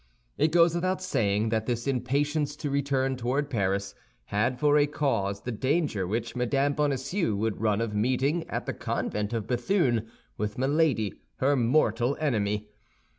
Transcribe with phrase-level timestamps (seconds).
[0.35, 3.93] It goes without saying that this impatience to return toward Paris
[4.25, 6.73] had for a cause the danger which Mme.
[6.73, 10.07] Bonacieux would run of meeting at the convent of Béthune
[10.39, 12.69] with Milady, her mortal enemy.